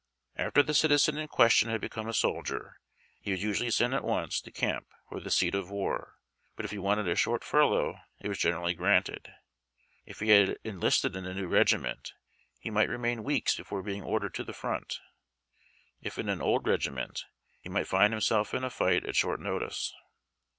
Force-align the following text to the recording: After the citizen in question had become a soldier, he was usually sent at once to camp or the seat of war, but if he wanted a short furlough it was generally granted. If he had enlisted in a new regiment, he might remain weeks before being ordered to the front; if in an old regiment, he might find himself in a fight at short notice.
After 0.35 0.63
the 0.63 0.73
citizen 0.73 1.15
in 1.19 1.27
question 1.27 1.69
had 1.69 1.79
become 1.79 2.07
a 2.07 2.13
soldier, 2.15 2.79
he 3.19 3.29
was 3.29 3.43
usually 3.43 3.69
sent 3.69 3.93
at 3.93 4.03
once 4.03 4.41
to 4.41 4.49
camp 4.49 4.87
or 5.11 5.19
the 5.19 5.29
seat 5.29 5.53
of 5.53 5.69
war, 5.69 6.15
but 6.55 6.65
if 6.65 6.71
he 6.71 6.79
wanted 6.79 7.07
a 7.07 7.15
short 7.15 7.43
furlough 7.43 7.99
it 8.19 8.27
was 8.27 8.39
generally 8.39 8.73
granted. 8.73 9.31
If 10.03 10.19
he 10.19 10.29
had 10.29 10.57
enlisted 10.63 11.15
in 11.15 11.27
a 11.27 11.35
new 11.35 11.45
regiment, 11.45 12.13
he 12.57 12.71
might 12.71 12.89
remain 12.89 13.23
weeks 13.23 13.53
before 13.55 13.83
being 13.83 14.01
ordered 14.01 14.33
to 14.33 14.43
the 14.43 14.53
front; 14.53 14.99
if 16.01 16.17
in 16.17 16.29
an 16.29 16.41
old 16.41 16.65
regiment, 16.67 17.23
he 17.59 17.69
might 17.69 17.85
find 17.87 18.11
himself 18.11 18.55
in 18.55 18.63
a 18.63 18.71
fight 18.71 19.05
at 19.05 19.15
short 19.15 19.39
notice. 19.39 19.93